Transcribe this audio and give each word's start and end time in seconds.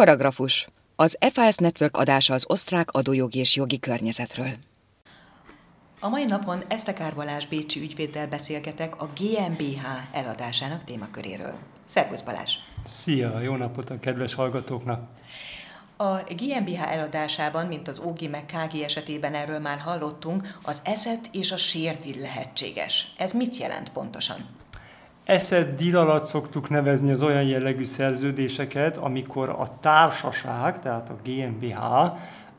Paragrafus. 0.00 0.66
Az 0.96 1.16
FAS 1.32 1.56
Network 1.56 1.96
adása 1.96 2.34
az 2.34 2.44
osztrák 2.48 2.90
adójogi 2.90 3.38
és 3.38 3.56
jogi 3.56 3.78
környezetről. 3.78 4.48
A 6.00 6.08
mai 6.08 6.24
napon 6.24 6.62
Esztekár 6.68 7.14
Balázs 7.14 7.46
Bécsi 7.46 7.80
ügyvéddel 7.80 8.28
beszélgetek 8.28 9.00
a 9.00 9.10
GmbH 9.18 9.84
eladásának 10.12 10.84
témaköréről. 10.84 11.54
Szervusz 11.84 12.20
Balázs! 12.20 12.54
Szia! 12.84 13.40
Jó 13.40 13.56
napot 13.56 13.90
a 13.90 13.98
kedves 13.98 14.34
hallgatóknak! 14.34 15.08
A 15.96 16.16
GmbH 16.28 16.92
eladásában, 16.92 17.66
mint 17.66 17.88
az 17.88 17.98
OG 17.98 18.30
meg 18.30 18.44
KG 18.46 18.76
esetében 18.76 19.34
erről 19.34 19.58
már 19.58 19.78
hallottunk, 19.78 20.58
az 20.62 20.80
eszet 20.84 21.28
és 21.32 21.52
a 21.52 21.56
sérdil 21.56 22.20
lehetséges. 22.20 23.12
Ez 23.16 23.32
mit 23.32 23.56
jelent 23.56 23.92
pontosan? 23.92 24.59
Eszed 25.24 25.76
díl 25.76 25.96
alatt 25.96 26.24
szoktuk 26.24 26.68
nevezni 26.68 27.10
az 27.10 27.22
olyan 27.22 27.42
jellegű 27.42 27.84
szerződéseket, 27.84 28.96
amikor 28.96 29.48
a 29.48 29.78
társaság, 29.80 30.80
tehát 30.80 31.10
a 31.10 31.16
GmbH 31.24 31.82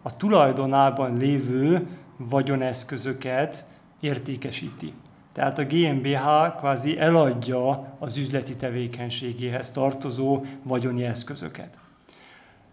a 0.02 0.17
tulajdonában 0.17 1.17
lévő 1.17 1.88
vagyoneszközöket 2.17 3.66
értékesíti. 4.00 4.94
Tehát 5.34 5.58
a 5.58 5.66
GmbH 5.66 6.58
kvázi 6.58 7.00
eladja 7.00 7.95
az 8.00 8.17
üzleti 8.17 8.55
tevékenységéhez 8.55 9.72
tartozó 9.72 10.45
vagyoni 10.64 11.03
eszközöket. 11.03 11.78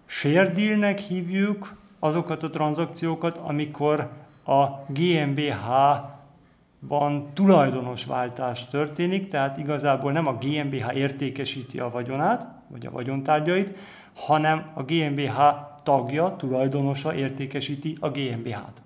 Share 0.06 0.52
dealnek 0.52 0.98
hívjuk 0.98 1.77
azokat 1.98 2.42
a 2.42 2.50
tranzakciókat, 2.50 3.38
amikor 3.38 4.10
a 4.44 4.66
GmbH-ban 4.88 6.17
tulajdonos 7.32 8.05
váltás 8.05 8.66
történik, 8.66 9.28
tehát 9.28 9.59
igazából 9.59 10.12
nem 10.12 10.27
a 10.27 10.38
GmbH 10.41 10.96
értékesíti 10.96 11.78
a 11.78 11.91
vagyonát, 11.91 12.46
vagy 12.69 12.86
a 12.86 12.91
vagyontárgyait, 12.91 13.73
hanem 14.14 14.70
a 14.74 14.83
GmbH 14.83 15.38
tagja, 15.83 16.34
tulajdonosa 16.36 17.14
értékesíti 17.14 17.97
a 18.00 18.08
GmbH-t. 18.11 18.83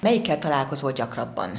Melyikkel 0.00 0.38
találkozol 0.38 0.92
gyakrabban? 0.92 1.50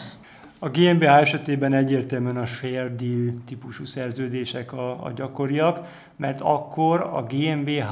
A 0.59 0.69
GmbH 0.69 1.17
esetében 1.17 1.73
egyértelműen 1.73 2.37
a 2.37 2.45
share 2.45 2.95
deal 2.95 3.33
típusú 3.45 3.85
szerződések 3.85 4.73
a, 4.73 5.05
a 5.05 5.11
gyakoriak, 5.11 5.87
mert 6.15 6.41
akkor 6.41 7.01
a 7.01 7.23
GmbH 7.23 7.91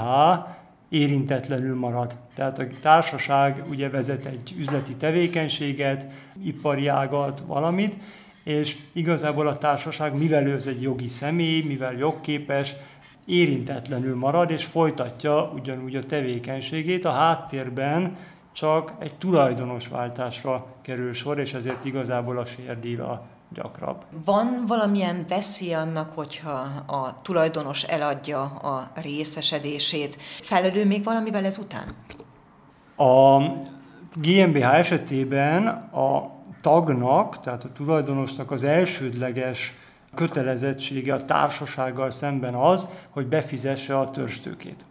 érintetlenül 0.91 1.75
marad. 1.75 2.15
Tehát 2.33 2.59
a 2.59 2.65
társaság 2.81 3.63
ugye 3.69 3.89
vezet 3.89 4.25
egy 4.25 4.55
üzleti 4.57 4.95
tevékenységet, 4.95 6.07
ipari 6.43 6.87
ágat, 6.87 7.43
valamit, 7.47 7.97
és 8.43 8.77
igazából 8.91 9.47
a 9.47 9.57
társaság, 9.57 10.17
mivel 10.17 10.47
ő 10.47 10.57
egy 10.65 10.81
jogi 10.81 11.07
személy, 11.07 11.61
mivel 11.61 11.93
jogképes, 11.93 12.75
érintetlenül 13.25 14.15
marad, 14.15 14.49
és 14.49 14.65
folytatja 14.65 15.51
ugyanúgy 15.55 15.95
a 15.95 16.03
tevékenységét. 16.03 17.05
A 17.05 17.11
háttérben 17.11 18.17
csak 18.51 18.93
egy 18.99 19.15
tulajdonosváltásra 19.15 20.65
kerül 20.81 21.13
sor, 21.13 21.39
és 21.39 21.53
ezért 21.53 21.85
igazából 21.85 22.37
a 22.37 22.45
sérdíla 22.45 23.27
gyakrabb. 23.53 24.03
Van 24.25 24.63
valamilyen 24.67 25.25
veszély 25.27 25.73
annak, 25.73 26.11
hogyha 26.15 26.59
a 26.85 27.21
tulajdonos 27.21 27.83
eladja 27.83 28.41
a 28.43 28.91
részesedését? 29.01 30.15
Felelő 30.41 30.85
még 30.85 31.03
valamivel 31.03 31.45
ezután? 31.45 31.95
A 32.95 33.37
GmbH 34.15 34.73
esetében 34.73 35.67
a 35.93 36.31
tagnak, 36.61 37.39
tehát 37.39 37.63
a 37.63 37.71
tulajdonosnak 37.71 38.51
az 38.51 38.63
elsődleges 38.63 39.73
kötelezettsége 40.15 41.13
a 41.13 41.25
társasággal 41.25 42.11
szemben 42.11 42.53
az, 42.53 42.87
hogy 43.09 43.27
befizesse 43.27 43.97
a 43.97 44.11
törstőkét. 44.11 44.85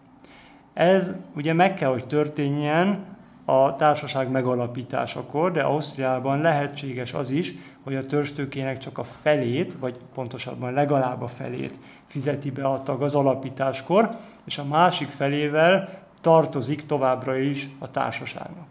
Ez 0.74 1.12
ugye 1.36 1.52
meg 1.52 1.74
kell, 1.74 1.90
hogy 1.90 2.06
történjen 2.06 3.04
a 3.44 3.76
társaság 3.76 4.30
megalapításakor, 4.30 5.52
de 5.52 5.62
Ausztriában 5.62 6.40
lehetséges 6.40 7.14
az 7.14 7.30
is, 7.30 7.54
hogy 7.84 7.94
a 7.94 8.06
törstőkének 8.06 8.78
csak 8.78 8.98
a 8.98 9.02
felét, 9.02 9.76
vagy 9.78 9.96
pontosabban 10.14 10.72
legalább 10.72 11.22
a 11.22 11.28
felét 11.28 11.78
fizeti 12.06 12.50
be 12.50 12.64
a 12.64 12.82
tag 12.82 13.02
az 13.02 13.14
alapításkor, 13.14 14.10
és 14.44 14.58
a 14.58 14.64
másik 14.64 15.08
felével 15.08 15.98
tartozik 16.20 16.86
továbbra 16.86 17.36
is 17.36 17.68
a 17.78 17.90
társaságnak. 17.90 18.66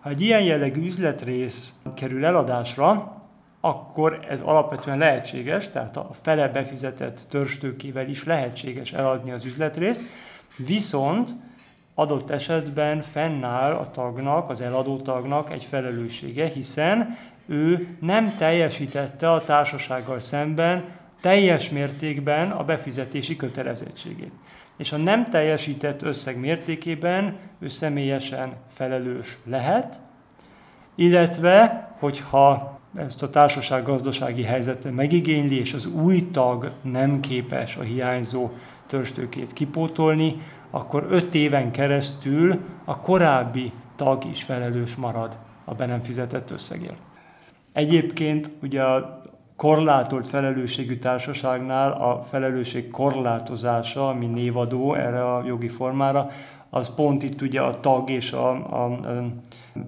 Ha 0.00 0.10
egy 0.10 0.20
ilyen 0.20 0.42
jellegű 0.42 0.86
üzletrész 0.86 1.80
kerül 1.94 2.24
eladásra, 2.24 3.16
akkor 3.60 4.26
ez 4.28 4.40
alapvetően 4.40 4.98
lehetséges, 4.98 5.68
tehát 5.68 5.96
a 5.96 6.10
fele 6.22 6.48
befizetett 6.48 7.26
törstőkével 7.28 8.08
is 8.08 8.24
lehetséges 8.24 8.92
eladni 8.92 9.30
az 9.30 9.44
üzletrészt, 9.44 10.02
viszont 10.56 11.34
adott 11.94 12.30
esetben 12.30 13.00
fennáll 13.00 13.72
a 13.72 13.90
tagnak, 13.90 14.50
az 14.50 14.60
eladó 14.60 14.96
tagnak 14.96 15.52
egy 15.52 15.64
felelőssége, 15.64 16.46
hiszen 16.46 17.16
ő 17.48 17.96
nem 18.00 18.36
teljesítette 18.36 19.32
a 19.32 19.42
társasággal 19.42 20.20
szemben 20.20 20.84
teljes 21.20 21.70
mértékben 21.70 22.50
a 22.50 22.64
befizetési 22.64 23.36
kötelezettségét. 23.36 24.32
És 24.76 24.92
a 24.92 24.96
nem 24.96 25.24
teljesített 25.24 26.02
összeg 26.02 26.38
mértékében 26.38 27.36
ő 27.58 27.68
személyesen 27.68 28.52
felelős 28.68 29.38
lehet, 29.44 29.98
illetve, 30.94 31.88
hogyha 31.98 32.78
ezt 32.96 33.22
a 33.22 33.30
társaság 33.30 33.82
gazdasági 33.82 34.42
helyzete 34.42 34.90
megigényli, 34.90 35.58
és 35.58 35.74
az 35.74 35.86
új 35.86 36.30
tag 36.30 36.70
nem 36.82 37.20
képes 37.20 37.76
a 37.76 37.82
hiányzó 37.82 38.50
törstőkét 38.86 39.52
kipótolni, 39.52 40.42
akkor 40.70 41.06
öt 41.10 41.34
éven 41.34 41.70
keresztül 41.70 42.60
a 42.84 43.00
korábbi 43.00 43.72
tag 43.96 44.24
is 44.24 44.42
felelős 44.42 44.96
marad 44.96 45.36
a 45.64 45.74
be 45.74 45.86
nem 45.86 46.02
fizetett 46.02 46.50
összegért. 46.50 47.07
Egyébként 47.78 48.50
ugye 48.62 48.82
a 48.82 49.22
korlátolt 49.56 50.28
felelősségű 50.28 50.98
társaságnál 50.98 51.92
a 51.92 52.22
felelősség 52.22 52.90
korlátozása, 52.90 54.08
ami 54.08 54.26
névadó 54.26 54.94
erre 54.94 55.34
a 55.34 55.44
jogi 55.46 55.68
formára, 55.68 56.30
az 56.70 56.94
pont 56.94 57.22
itt 57.22 57.40
ugye 57.40 57.60
a 57.60 57.80
tag 57.80 58.10
és 58.10 58.32
a, 58.32 58.50
a, 58.50 58.84
a 58.84 59.24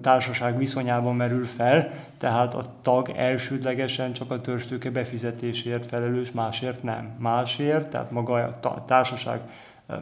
társaság 0.01 0.57
viszonyában 0.57 1.15
merül 1.15 1.45
fel, 1.45 1.93
tehát 2.17 2.53
a 2.53 2.63
tag 2.81 3.09
elsődlegesen 3.15 4.11
csak 4.11 4.31
a 4.31 4.41
törstőke 4.41 4.89
befizetésért 4.89 5.85
felelős, 5.85 6.31
másért 6.31 6.83
nem. 6.83 7.15
Másért, 7.17 7.89
tehát 7.89 8.11
maga 8.11 8.33
a 8.61 8.85
társaság 8.85 9.39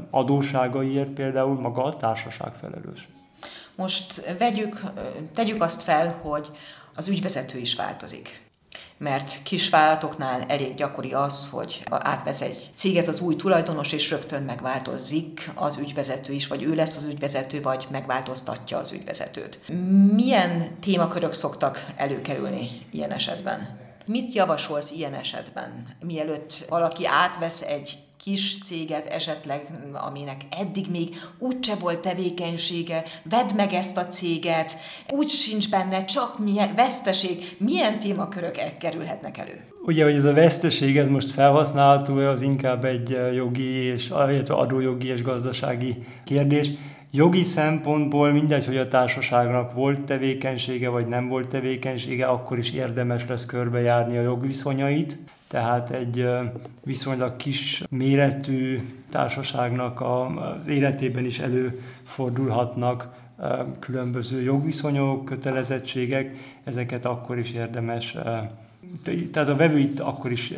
adósságaiért 0.09 1.09
például 1.09 1.59
maga 1.59 1.83
a 1.83 1.97
társaság 1.97 2.53
felelős. 2.53 3.07
Most 3.77 4.37
vegyük, 4.37 4.81
tegyük 5.33 5.63
azt 5.63 5.81
fel, 5.81 6.19
hogy 6.21 6.51
az 6.95 7.07
ügyvezető 7.07 7.57
is 7.57 7.75
változik. 7.75 8.47
Mert 8.97 9.43
kisvállalatoknál 9.43 10.41
elég 10.41 10.75
gyakori 10.75 11.13
az, 11.13 11.49
hogy 11.51 11.83
átvesz 11.89 12.41
egy 12.41 12.69
céget 12.75 13.07
az 13.07 13.19
új 13.19 13.35
tulajdonos, 13.35 13.91
és 13.91 14.09
rögtön 14.09 14.43
megváltozik 14.43 15.51
az 15.55 15.77
ügyvezető 15.77 16.33
is, 16.33 16.47
vagy 16.47 16.63
ő 16.63 16.75
lesz 16.75 16.95
az 16.95 17.03
ügyvezető, 17.03 17.61
vagy 17.61 17.87
megváltoztatja 17.91 18.77
az 18.77 18.91
ügyvezetőt. 18.91 19.59
Milyen 20.13 20.79
témakörök 20.79 21.33
szoktak 21.33 21.85
előkerülni 21.95 22.87
ilyen 22.91 23.11
esetben? 23.11 23.79
Mit 24.05 24.33
javasolsz 24.33 24.91
ilyen 24.91 25.13
esetben, 25.13 25.95
mielőtt 25.99 26.65
valaki 26.69 27.05
átvesz 27.05 27.61
egy 27.61 27.97
kis 28.23 28.57
céget 28.59 29.05
esetleg, 29.05 29.69
aminek 29.93 30.41
eddig 30.59 30.85
még 30.91 31.09
úgyse 31.37 31.75
volt 31.75 31.99
tevékenysége, 31.99 33.03
vedd 33.29 33.55
meg 33.55 33.73
ezt 33.73 33.97
a 33.97 34.07
céget, 34.07 34.77
úgy 35.09 35.29
sincs 35.29 35.69
benne, 35.69 36.05
csak 36.05 36.37
veszteség, 36.75 37.55
milyen 37.57 37.99
témakörök 37.99 38.57
e- 38.57 38.77
kerülhetnek 38.77 39.37
elő? 39.37 39.63
Ugye, 39.85 40.03
hogy 40.03 40.13
ez 40.13 40.25
a 40.25 40.33
veszteség, 40.33 40.97
ez 40.97 41.07
most 41.07 41.31
felhasználható, 41.31 42.17
az 42.17 42.41
inkább 42.41 42.85
egy 42.85 43.17
jogi, 43.33 43.69
és, 43.69 44.09
illetve 44.09 44.53
adójogi 44.53 45.07
és 45.07 45.21
gazdasági 45.21 46.03
kérdés. 46.23 46.71
Jogi 47.11 47.43
szempontból 47.43 48.31
mindegy, 48.31 48.65
hogy 48.65 48.77
a 48.77 48.87
társaságnak 48.87 49.73
volt 49.73 49.99
tevékenysége, 49.99 50.89
vagy 50.89 51.07
nem 51.07 51.27
volt 51.27 51.47
tevékenysége, 51.47 52.25
akkor 52.25 52.57
is 52.57 52.71
érdemes 52.71 53.27
lesz 53.27 53.45
körbejárni 53.45 54.17
a 54.17 54.21
jogviszonyait 54.21 55.17
tehát 55.49 55.89
egy 55.89 56.27
viszonylag 56.83 57.35
kis 57.35 57.83
méretű 57.89 58.81
társaságnak 59.09 60.01
az 60.01 60.67
életében 60.67 61.25
is 61.25 61.39
előfordulhatnak 61.39 63.07
különböző 63.79 64.41
jogviszonyok, 64.41 65.25
kötelezettségek, 65.25 66.35
ezeket 66.63 67.05
akkor 67.05 67.37
is 67.37 67.51
érdemes, 67.51 68.17
tehát 69.31 69.49
a 69.49 69.55
vevő 69.55 69.79
itt 69.79 69.99
akkor 69.99 70.31
is 70.31 70.53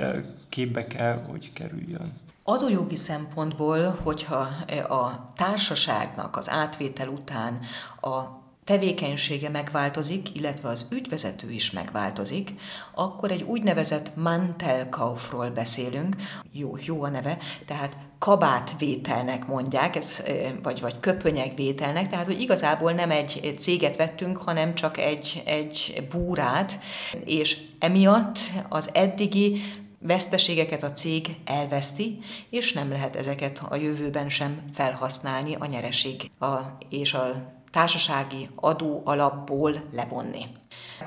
képbe 0.50 0.88
kell, 0.88 1.22
hogy 1.30 1.54
kerüljön. 1.54 2.14
Adójogi 2.44 2.96
szempontból, 2.96 3.98
hogyha 4.04 4.48
a 4.90 5.32
társaságnak 5.36 6.38
az 6.38 6.50
átvétel 6.50 7.08
után 7.08 7.60
a 8.02 8.41
tevékenysége 8.72 9.50
megváltozik, 9.50 10.36
illetve 10.36 10.70
az 10.70 10.88
ügyvezető 10.92 11.52
is 11.52 11.72
megváltozik, 11.72 12.50
akkor 12.96 13.32
egy 13.32 13.42
úgynevezett 13.42 14.16
Mantelkaufról 14.16 15.50
beszélünk, 15.50 16.16
jó, 16.52 16.76
jó 16.86 17.04
a 17.04 17.10
neve, 17.10 17.38
tehát 17.66 17.98
kabátvételnek 18.20 19.48
mondják, 19.48 19.96
ez, 19.96 20.24
vagy, 20.64 20.82
vagy 20.82 21.00
köpönyegvételnek, 21.00 22.10
tehát 22.10 22.26
hogy 22.26 22.42
igazából 22.42 22.92
nem 22.92 23.12
egy 23.12 23.56
céget 23.60 23.96
vettünk, 23.96 24.38
hanem 24.38 24.76
csak 24.76 24.98
egy, 24.98 25.42
egy 25.46 26.08
búrát, 26.12 26.80
és 27.26 27.58
emiatt 27.80 28.40
az 28.70 28.90
eddigi 28.94 29.62
veszteségeket 30.00 30.84
a 30.84 30.92
cég 30.92 31.36
elveszti, 31.46 32.20
és 32.50 32.74
nem 32.74 32.92
lehet 32.92 33.16
ezeket 33.16 33.64
a 33.70 33.76
jövőben 33.76 34.30
sem 34.30 34.64
felhasználni 34.74 35.56
a 35.60 35.66
nyereség 35.66 36.32
a, 36.40 36.58
és 36.90 37.14
a 37.14 37.60
társasági 37.72 38.50
adó 38.56 39.02
alapból 39.06 39.84
levonni. 39.92 40.46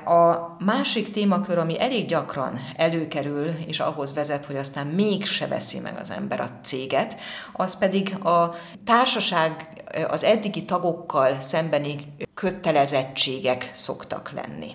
A 0.05 0.55
másik 0.59 1.11
témakör, 1.11 1.57
ami 1.57 1.81
elég 1.81 2.07
gyakran 2.07 2.59
előkerül, 2.75 3.47
és 3.67 3.79
ahhoz 3.79 4.13
vezet, 4.13 4.45
hogy 4.45 4.55
aztán 4.55 4.87
mégse 4.87 5.47
veszi 5.47 5.79
meg 5.79 5.97
az 5.99 6.11
ember 6.11 6.39
a 6.39 6.49
céget, 6.63 7.21
az 7.53 7.77
pedig 7.77 8.25
a 8.25 8.55
társaság 8.85 9.69
az 10.07 10.23
eddigi 10.23 10.65
tagokkal 10.65 11.39
szembeni 11.39 11.97
kötelezettségek 12.33 13.71
szoktak 13.73 14.31
lenni. 14.31 14.71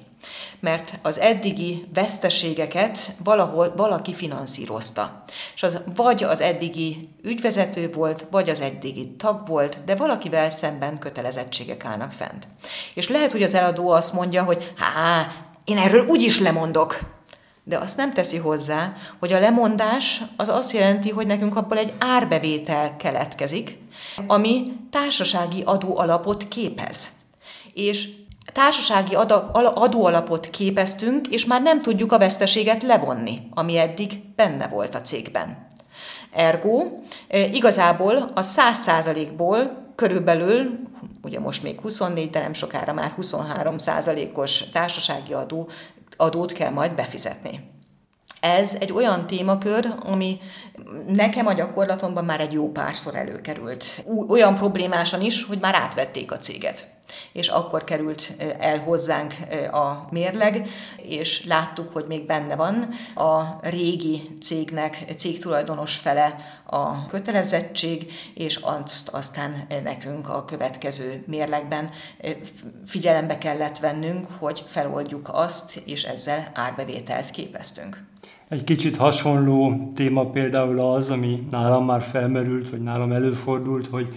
Mert 0.61 0.99
az 1.03 1.19
eddigi 1.19 1.89
veszteségeket 1.95 3.13
valahol 3.25 3.73
valaki 3.77 4.15
finanszírozta. 4.15 5.25
És 5.55 5.63
az 5.63 5.83
vagy 5.95 6.23
az 6.25 6.41
eddigi 6.41 7.09
ügyvezető 7.23 7.91
volt, 7.93 8.27
vagy 8.31 8.49
az 8.49 8.61
eddigi 8.61 9.15
tag 9.17 9.47
volt, 9.49 9.85
de 9.85 9.95
valakivel 9.95 10.51
szemben 10.51 10.99
kötelezettségek 10.99 11.85
állnak 11.85 12.13
fent. 12.13 12.47
És 12.95 13.09
lehet, 13.09 13.33
hogy 13.33 13.43
az 13.43 13.55
eladó 13.55 13.91
azt 13.91 14.13
mondja, 14.13 14.43
hogy 14.43 14.73
há, 14.81 15.33
én 15.65 15.79
erről 15.79 16.07
úgy 16.07 16.23
is 16.23 16.39
lemondok. 16.39 16.99
De 17.65 17.79
azt 17.79 17.97
nem 17.97 18.13
teszi 18.13 18.37
hozzá, 18.37 18.93
hogy 19.19 19.33
a 19.33 19.41
lemondás 19.41 20.23
az 20.37 20.49
azt 20.49 20.73
jelenti, 20.73 21.11
hogy 21.11 21.27
nekünk 21.27 21.57
abból 21.57 21.79
egy 21.79 21.93
árbevétel 21.99 22.97
keletkezik, 22.97 23.79
ami 24.27 24.73
társasági 24.91 25.63
adóalapot 25.65 26.49
képez. 26.49 27.09
És 27.75 28.09
társasági 28.53 29.15
adóalapot 29.75 30.51
képeztünk, 30.51 31.27
és 31.27 31.45
már 31.45 31.63
nem 31.63 31.83
tudjuk 31.83 32.13
a 32.13 32.19
veszteséget 32.19 32.83
levonni, 32.83 33.41
ami 33.55 33.79
eddig 33.79 34.21
benne 34.37 34.69
volt 34.69 34.95
a 34.95 35.01
cégben. 35.01 35.69
Ergo, 36.33 36.83
e, 37.29 37.47
igazából 37.47 38.31
a 38.35 38.41
100%-ból 38.41 39.93
körülbelül, 39.95 40.81
ugye 41.23 41.41
most 41.41 41.63
még 41.63 41.81
24, 41.81 42.31
de 42.31 42.41
nem 42.41 42.53
sokára 42.53 42.93
már 42.93 43.11
23 43.11 43.75
os 44.35 44.65
társasági 44.73 45.33
adó, 45.33 45.69
adót 46.17 46.53
kell 46.53 46.71
majd 46.71 46.95
befizetni. 46.95 47.80
Ez 48.41 48.77
egy 48.81 48.93
olyan 48.93 49.27
témakör, 49.27 49.95
ami 50.05 50.41
nekem 51.07 51.47
a 51.47 51.53
gyakorlatomban 51.53 52.25
már 52.25 52.41
egy 52.41 52.53
jó 52.53 52.71
párszor 52.71 53.15
előkerült. 53.15 53.85
Olyan 54.29 54.55
problémásan 54.55 55.21
is, 55.21 55.45
hogy 55.45 55.59
már 55.61 55.75
átvették 55.75 56.33
a 56.33 56.37
céget. 56.37 56.89
És 57.33 57.49
akkor 57.49 57.85
került 57.85 58.33
el 58.59 58.79
hozzánk 58.79 59.35
a 59.73 60.07
mérleg, 60.11 60.69
és 60.97 61.45
láttuk, 61.47 61.93
hogy 61.93 62.05
még 62.09 62.27
benne 62.27 62.57
van 62.57 62.89
a 63.15 63.59
régi 63.63 64.37
cégnek, 64.41 65.05
cégtulajdonos 65.17 65.97
fele 65.97 66.35
a 66.67 67.07
kötelezettség, 67.07 68.13
és 68.35 68.57
azt 68.57 69.09
aztán 69.09 69.67
nekünk 69.83 70.29
a 70.29 70.45
következő 70.45 71.25
mérlegben 71.27 71.91
figyelembe 72.87 73.39
kellett 73.39 73.79
vennünk, 73.79 74.27
hogy 74.39 74.63
feloldjuk 74.67 75.29
azt, 75.33 75.77
és 75.85 76.05
ezzel 76.05 76.51
árbevételt 76.55 77.31
képeztünk. 77.31 78.09
Egy 78.51 78.65
kicsit 78.65 78.97
hasonló 78.97 79.91
téma 79.95 80.31
például 80.31 80.81
az, 80.81 81.11
ami 81.11 81.47
nálam 81.51 81.85
már 81.85 82.03
felmerült, 82.03 82.71
vagy 82.71 82.83
nálam 82.83 83.13
előfordult, 83.13 83.87
hogy 83.87 84.15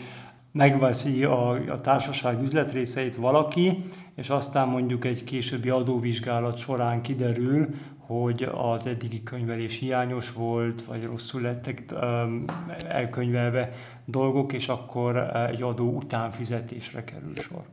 megveszi 0.51 1.24
a, 1.24 1.50
a 1.50 1.81
társaság 1.81 2.41
üzletrészeit 2.41 3.15
valaki, 3.15 3.83
és 4.15 4.30
aztán 4.30 4.68
mondjuk 4.68 5.06
egy 5.06 5.24
későbbi 5.24 5.69
adóvizsgálat 5.69 6.57
során 6.57 7.01
kiderül, 7.01 7.68
hogy 7.97 8.50
az 8.53 8.88
eddigi 8.88 9.24
könyvelés 9.24 9.80
hiányos 9.80 10.31
volt, 10.31 10.83
vagy 10.86 11.03
rosszul 11.03 11.41
lettek 11.41 11.83
um, 11.91 12.44
elkönyvelve 12.88 13.71
dolgok, 14.06 14.53
és 14.53 14.68
akkor 14.68 15.18
egy 15.50 15.62
adó 15.62 15.95
utánfizetésre 15.95 17.03
kerül 17.03 17.36
sor. 17.36 17.63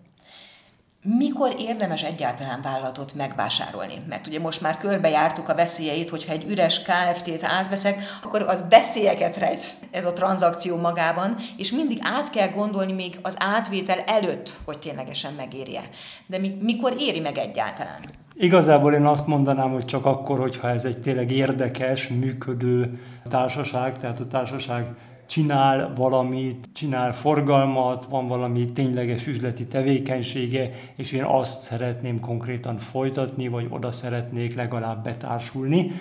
Mikor 1.03 1.55
érdemes 1.59 2.03
egyáltalán 2.03 2.61
vállalatot 2.63 3.15
megvásárolni? 3.15 3.95
Mert 4.09 4.27
ugye 4.27 4.41
most 4.41 4.61
már 4.61 4.77
körbejártuk 4.77 5.49
a 5.49 5.55
veszélyeit, 5.55 6.11
hogyha 6.11 6.33
egy 6.33 6.45
üres 6.49 6.83
KFT-t 6.83 7.43
átveszek, 7.43 7.99
akkor 8.23 8.43
az 8.43 8.65
veszélyeket 8.71 9.37
rejt 9.37 9.65
ez 9.91 10.05
a 10.05 10.13
tranzakció 10.13 10.77
magában, 10.77 11.37
és 11.57 11.73
mindig 11.73 11.99
át 12.01 12.31
kell 12.31 12.49
gondolni 12.49 12.93
még 12.93 13.19
az 13.23 13.37
átvétel 13.39 13.99
előtt, 14.07 14.53
hogy 14.65 14.79
ténylegesen 14.79 15.33
megérje. 15.37 15.83
De 16.27 16.39
mikor 16.61 16.95
éri 16.99 17.21
meg 17.21 17.39
egyáltalán? 17.39 18.01
Igazából 18.35 18.95
én 18.95 19.07
azt 19.07 19.27
mondanám, 19.27 19.73
hogy 19.73 19.85
csak 19.85 20.07
akkor, 20.07 20.39
hogyha 20.39 20.71
ez 20.71 20.85
egy 20.85 20.99
tényleg 20.99 21.31
érdekes, 21.31 22.09
működő 22.09 23.01
társaság, 23.29 23.99
tehát 23.99 24.21
a 24.21 24.27
társaság 24.27 24.87
csinál 25.31 25.93
valamit, 25.95 26.69
csinál 26.73 27.13
forgalmat, 27.13 28.05
van 28.05 28.29
valami 28.29 28.73
tényleges 28.73 29.27
üzleti 29.27 29.67
tevékenysége, 29.67 30.71
és 30.97 31.13
én 31.13 31.23
azt 31.23 31.61
szeretném 31.61 32.21
konkrétan 32.21 32.79
folytatni, 32.79 33.49
vagy 33.49 33.67
oda 33.69 33.93
szeretnék 33.93 34.55
legalább 34.55 35.03
betársulni, 35.03 35.93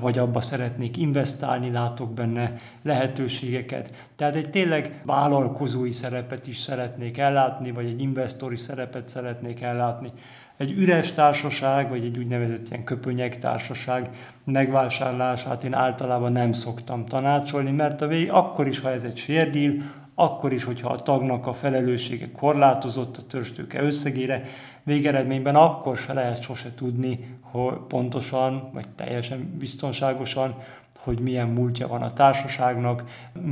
vagy 0.00 0.18
abba 0.18 0.40
szeretnék 0.40 0.96
investálni, 0.96 1.70
látok 1.70 2.12
benne 2.12 2.56
lehetőségeket. 2.82 4.08
Tehát 4.16 4.36
egy 4.36 4.50
tényleg 4.50 5.00
vállalkozói 5.04 5.90
szerepet 5.90 6.46
is 6.46 6.58
szeretnék 6.58 7.18
ellátni, 7.18 7.70
vagy 7.70 7.86
egy 7.86 8.02
investori 8.02 8.56
szerepet 8.56 9.08
szeretnék 9.08 9.60
ellátni 9.60 10.12
egy 10.56 10.70
üres 10.70 11.12
társaság, 11.12 11.88
vagy 11.88 12.04
egy 12.04 12.18
úgynevezett 12.18 12.68
ilyen 12.68 12.84
köpönyek 12.84 13.38
társaság 13.38 14.10
megvásárlását 14.44 15.64
én 15.64 15.74
általában 15.74 16.32
nem 16.32 16.52
szoktam 16.52 17.06
tanácsolni, 17.06 17.70
mert 17.70 18.02
a 18.02 18.06
vég, 18.06 18.30
akkor 18.30 18.66
is, 18.66 18.80
ha 18.80 18.90
ez 18.90 19.02
egy 19.02 19.16
sérdíl, 19.16 19.82
akkor 20.14 20.52
is, 20.52 20.64
hogyha 20.64 20.88
a 20.88 21.02
tagnak 21.02 21.46
a 21.46 21.52
felelőssége 21.52 22.30
korlátozott 22.32 23.16
a 23.16 23.26
törstőke 23.26 23.82
összegére, 23.82 24.44
végeredményben 24.82 25.54
akkor 25.54 25.96
se 25.96 26.12
lehet 26.12 26.40
sose 26.40 26.74
tudni, 26.74 27.38
hogy 27.40 27.74
pontosan, 27.88 28.70
vagy 28.72 28.88
teljesen 28.88 29.54
biztonságosan, 29.58 30.54
hogy 30.98 31.20
milyen 31.20 31.48
múltja 31.48 31.88
van 31.88 32.02
a 32.02 32.12
társaságnak, 32.12 33.04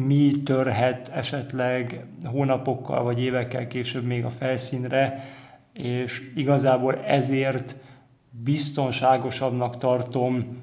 mi 0.07 0.43
törhet 0.45 1.09
esetleg 1.09 2.05
hónapokkal 2.25 3.03
vagy 3.03 3.23
évekkel 3.23 3.67
később 3.67 4.05
még 4.05 4.25
a 4.25 4.31
felszínre, 4.31 5.25
és 5.73 6.33
igazából 6.35 6.97
ezért 6.97 7.75
biztonságosabbnak 8.31 9.77
tartom 9.77 10.61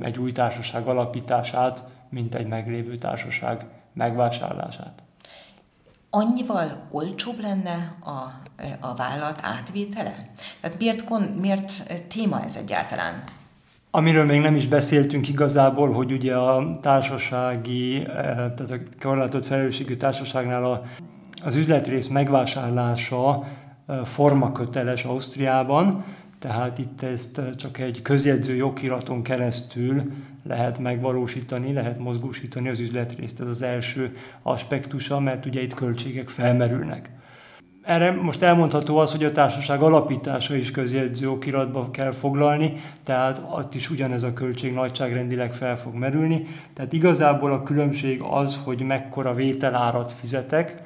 egy 0.00 0.18
új 0.18 0.32
társaság 0.32 0.86
alapítását, 0.86 1.82
mint 2.08 2.34
egy 2.34 2.46
meglévő 2.46 2.96
társaság 2.96 3.66
megvásárlását. 3.92 5.02
Annyival 6.10 6.88
olcsóbb 6.90 7.40
lenne 7.40 7.94
a, 8.00 8.10
a 8.80 8.94
vállalat 8.94 9.40
átvétele? 9.42 10.30
Tehát 10.60 10.78
miért, 10.78 11.04
miért 11.40 11.72
téma 12.08 12.42
ez 12.42 12.56
egyáltalán? 12.56 13.24
Amiről 13.90 14.24
még 14.24 14.40
nem 14.40 14.54
is 14.54 14.66
beszéltünk 14.66 15.28
igazából, 15.28 15.92
hogy 15.92 16.12
ugye 16.12 16.36
a 16.36 16.78
társasági, 16.80 18.02
tehát 18.02 18.70
a 18.70 18.78
korlátott 19.00 19.46
felelősségű 19.46 19.96
társaságnál 19.96 20.64
a, 20.64 20.82
az 21.44 21.54
üzletrész 21.54 22.08
megvásárlása 22.08 23.46
formaköteles 24.04 25.04
Ausztriában, 25.04 26.04
tehát 26.38 26.78
itt 26.78 27.02
ezt 27.02 27.40
csak 27.56 27.78
egy 27.78 28.02
közjegyző 28.02 28.54
jogiraton 28.54 29.22
keresztül 29.22 30.02
lehet 30.44 30.78
megvalósítani, 30.78 31.72
lehet 31.72 31.98
mozgósítani 31.98 32.68
az 32.68 32.80
üzletrészt. 32.80 33.40
Ez 33.40 33.48
az 33.48 33.62
első 33.62 34.16
aspektusa, 34.42 35.20
mert 35.20 35.46
ugye 35.46 35.62
itt 35.62 35.74
költségek 35.74 36.28
felmerülnek. 36.28 37.10
Erre 37.82 38.10
most 38.10 38.42
elmondható 38.42 38.98
az, 38.98 39.10
hogy 39.10 39.24
a 39.24 39.32
társaság 39.32 39.82
alapítása 39.82 40.54
is 40.54 40.70
közjegyző 40.70 41.30
okiratba 41.30 41.90
kell 41.90 42.12
foglalni, 42.12 42.72
tehát 43.04 43.42
ott 43.50 43.74
is 43.74 43.90
ugyanez 43.90 44.22
a 44.22 44.32
költség 44.32 44.72
nagyságrendileg 44.72 45.52
fel 45.52 45.78
fog 45.78 45.94
merülni. 45.94 46.46
Tehát 46.72 46.92
igazából 46.92 47.52
a 47.52 47.62
különbség 47.62 48.20
az, 48.30 48.60
hogy 48.64 48.80
mekkora 48.80 49.34
vételárat 49.34 50.12
fizetek, 50.12 50.82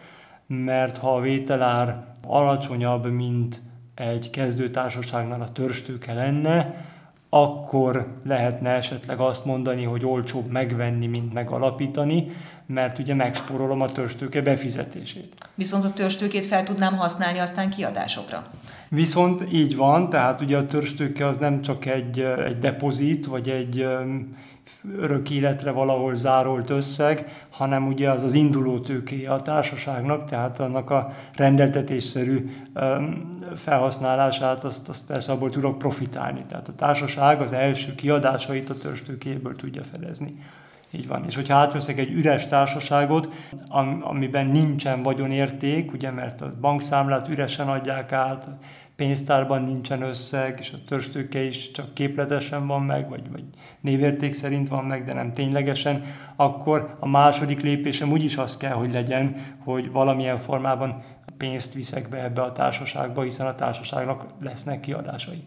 mert 0.46 0.98
ha 0.98 1.16
a 1.16 1.20
vételár 1.20 2.15
alacsonyabb, 2.26 3.10
mint 3.10 3.60
egy 3.94 4.30
kezdőtársaságnál 4.30 5.40
a 5.40 5.52
törstőke 5.52 6.12
lenne, 6.12 6.84
akkor 7.28 8.06
lehetne 8.24 8.70
esetleg 8.70 9.20
azt 9.20 9.44
mondani, 9.44 9.84
hogy 9.84 10.04
olcsóbb 10.04 10.50
megvenni, 10.50 11.06
mint 11.06 11.32
megalapítani, 11.32 12.30
mert 12.66 12.98
ugye 12.98 13.14
megspórolom 13.14 13.80
a 13.80 13.92
törstőke 13.92 14.42
befizetését. 14.42 15.34
Viszont 15.54 15.84
a 15.84 15.92
törstőkét 15.92 16.46
fel 16.46 16.62
tudnám 16.62 16.96
használni 16.96 17.38
aztán 17.38 17.70
kiadásokra. 17.70 18.50
Viszont 18.88 19.52
így 19.52 19.76
van, 19.76 20.08
tehát 20.08 20.40
ugye 20.40 20.56
a 20.56 20.66
törstőke 20.66 21.26
az 21.26 21.36
nem 21.36 21.62
csak 21.62 21.86
egy, 21.86 22.20
egy 22.20 22.58
depozit, 22.58 23.26
vagy 23.26 23.48
egy 23.48 23.86
örök 24.98 25.30
életre 25.30 25.70
valahol 25.70 26.14
zárolt 26.14 26.70
összeg, 26.70 27.46
hanem 27.50 27.86
ugye 27.86 28.10
az 28.10 28.24
az 28.24 28.34
induló 28.34 28.80
tőkéje 28.80 29.32
a 29.32 29.42
társaságnak, 29.42 30.24
tehát 30.24 30.60
annak 30.60 30.90
a 30.90 31.12
rendeltetésszerű 31.34 32.50
felhasználását, 33.54 34.64
azt, 34.64 34.88
azt 34.88 35.06
persze 35.06 35.32
abból 35.32 35.50
tudok 35.50 35.78
profitálni. 35.78 36.44
Tehát 36.48 36.68
a 36.68 36.74
társaság 36.74 37.40
az 37.40 37.52
első 37.52 37.94
kiadásait 37.94 38.70
a 38.70 38.78
törstőkéből 38.78 39.56
tudja 39.56 39.82
fedezni. 39.82 40.36
Így 40.96 41.06
van. 41.06 41.24
És 41.26 41.34
hogyha 41.34 41.54
átveszek 41.54 41.98
egy 41.98 42.10
üres 42.10 42.46
társaságot, 42.46 43.30
amiben 44.00 44.46
nincsen 44.46 45.02
vagyonérték, 45.02 45.92
ugye, 45.92 46.10
mert 46.10 46.40
a 46.40 46.54
bankszámlát 46.60 47.28
üresen 47.28 47.68
adják 47.68 48.12
át, 48.12 48.48
pénztárban 48.96 49.62
nincsen 49.62 50.02
összeg, 50.02 50.56
és 50.60 50.72
a 50.72 50.84
törstőke 50.86 51.42
is 51.42 51.70
csak 51.70 51.94
képletesen 51.94 52.66
van 52.66 52.82
meg, 52.82 53.08
vagy, 53.08 53.30
vagy 53.30 53.44
névérték 53.80 54.34
szerint 54.34 54.68
van 54.68 54.84
meg, 54.84 55.04
de 55.04 55.12
nem 55.12 55.32
ténylegesen, 55.32 56.04
akkor 56.36 56.96
a 57.00 57.08
második 57.08 57.60
lépésem 57.60 58.12
úgyis 58.12 58.36
az 58.36 58.56
kell, 58.56 58.72
hogy 58.72 58.92
legyen, 58.92 59.56
hogy 59.64 59.90
valamilyen 59.90 60.38
formában 60.38 61.02
pénzt 61.36 61.74
viszek 61.74 62.08
be 62.08 62.22
ebbe 62.22 62.42
a 62.42 62.52
társaságba, 62.52 63.22
hiszen 63.22 63.46
a 63.46 63.54
társaságnak 63.54 64.26
lesznek 64.40 64.80
kiadásai. 64.80 65.44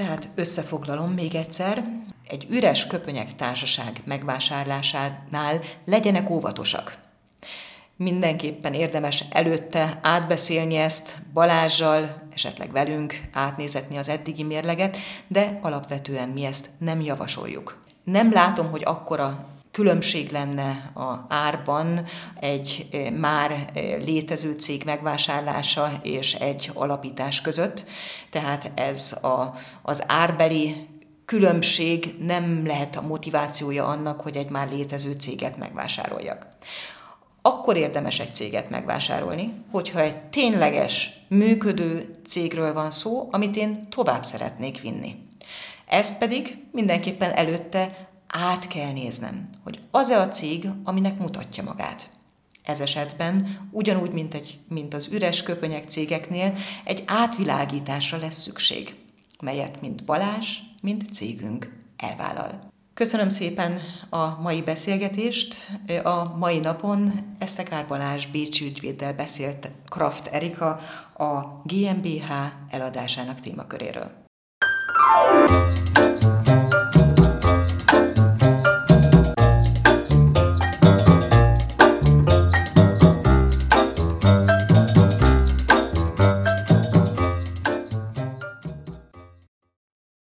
Tehát 0.00 0.28
összefoglalom 0.34 1.12
még 1.12 1.34
egyszer, 1.34 1.84
egy 2.28 2.46
üres 2.50 2.86
köpönyek 2.86 3.34
társaság 3.34 4.00
megvásárlásánál 4.04 5.60
legyenek 5.84 6.30
óvatosak. 6.30 6.98
Mindenképpen 7.96 8.74
érdemes 8.74 9.24
előtte 9.30 9.98
átbeszélni 10.02 10.76
ezt 10.76 11.22
Balázsjal, 11.32 12.22
esetleg 12.34 12.72
velünk, 12.72 13.20
átnézetni 13.32 13.96
az 13.96 14.08
eddigi 14.08 14.42
mérleget, 14.42 14.96
de 15.26 15.58
alapvetően 15.62 16.28
mi 16.28 16.44
ezt 16.44 16.68
nem 16.78 17.00
javasoljuk. 17.00 17.82
Nem 18.04 18.32
látom, 18.32 18.70
hogy 18.70 18.82
akkora 18.84 19.48
különbség 19.72 20.30
lenne 20.30 20.90
a 20.94 21.26
árban 21.28 22.04
egy 22.40 22.88
már 23.20 23.70
létező 24.04 24.52
cég 24.52 24.82
megvásárlása 24.84 25.98
és 26.02 26.34
egy 26.34 26.70
alapítás 26.74 27.40
között. 27.40 27.84
Tehát 28.30 28.70
ez 28.74 29.12
a, 29.12 29.54
az 29.82 30.02
árbeli 30.06 30.88
különbség 31.24 32.14
nem 32.18 32.66
lehet 32.66 32.96
a 32.96 33.00
motivációja 33.00 33.86
annak, 33.86 34.20
hogy 34.20 34.36
egy 34.36 34.48
már 34.50 34.70
létező 34.70 35.12
céget 35.12 35.56
megvásároljak. 35.56 36.46
Akkor 37.42 37.76
érdemes 37.76 38.20
egy 38.20 38.34
céget 38.34 38.70
megvásárolni, 38.70 39.52
hogyha 39.70 40.00
egy 40.00 40.24
tényleges, 40.24 41.10
működő 41.28 42.10
cégről 42.26 42.72
van 42.72 42.90
szó, 42.90 43.28
amit 43.30 43.56
én 43.56 43.88
tovább 43.88 44.24
szeretnék 44.24 44.80
vinni. 44.80 45.16
Ezt 45.86 46.18
pedig 46.18 46.58
mindenképpen 46.72 47.32
előtte 47.32 48.09
át 48.32 48.66
kell 48.66 48.92
néznem, 48.92 49.48
hogy 49.62 49.80
az-e 49.90 50.20
a 50.20 50.28
cég, 50.28 50.68
aminek 50.84 51.18
mutatja 51.18 51.62
magát. 51.62 52.10
Ez 52.62 52.80
esetben, 52.80 53.58
ugyanúgy, 53.70 54.12
mint, 54.12 54.34
egy, 54.34 54.58
mint 54.68 54.94
az 54.94 55.08
üres 55.12 55.42
köpönyek 55.42 55.88
cégeknél, 55.88 56.54
egy 56.84 57.02
átvilágításra 57.06 58.18
lesz 58.18 58.40
szükség, 58.40 58.94
melyet 59.42 59.80
mind 59.80 60.04
Balázs, 60.04 60.56
mind 60.80 61.04
cégünk 61.12 61.76
elvállal. 61.96 62.68
Köszönöm 62.94 63.28
szépen 63.28 63.80
a 64.10 64.40
mai 64.40 64.62
beszélgetést. 64.62 65.56
A 66.02 66.36
mai 66.36 66.58
napon 66.58 67.26
Eszekár 67.38 67.86
Balázs 67.86 68.26
Bécsi 68.26 68.64
ügyvéddel 68.64 69.14
beszélt 69.14 69.70
Kraft 69.88 70.26
Erika 70.26 70.68
a 71.16 71.62
GmbH 71.64 72.30
eladásának 72.70 73.40
témaköréről. 73.40 74.10